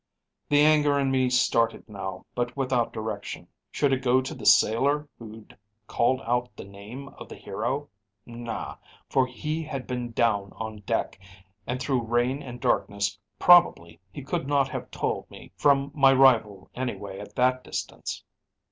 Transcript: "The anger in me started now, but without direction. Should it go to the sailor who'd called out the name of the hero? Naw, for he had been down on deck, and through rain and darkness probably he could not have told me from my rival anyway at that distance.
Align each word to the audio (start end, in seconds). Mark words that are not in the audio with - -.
"The 0.49 0.61
anger 0.61 0.97
in 0.97 1.11
me 1.11 1.29
started 1.29 1.87
now, 1.87 2.25
but 2.33 2.57
without 2.57 2.91
direction. 2.91 3.47
Should 3.69 3.93
it 3.93 4.01
go 4.01 4.19
to 4.19 4.33
the 4.33 4.47
sailor 4.47 5.07
who'd 5.19 5.55
called 5.85 6.21
out 6.25 6.49
the 6.55 6.63
name 6.63 7.09
of 7.19 7.29
the 7.29 7.35
hero? 7.35 7.87
Naw, 8.25 8.77
for 9.11 9.27
he 9.27 9.61
had 9.61 9.85
been 9.85 10.11
down 10.11 10.53
on 10.55 10.77
deck, 10.87 11.19
and 11.67 11.79
through 11.79 12.01
rain 12.01 12.41
and 12.41 12.59
darkness 12.59 13.19
probably 13.37 13.99
he 14.11 14.23
could 14.23 14.47
not 14.47 14.67
have 14.69 14.89
told 14.89 15.29
me 15.29 15.51
from 15.55 15.91
my 15.93 16.13
rival 16.13 16.71
anyway 16.75 17.19
at 17.19 17.35
that 17.35 17.63
distance. 17.63 18.23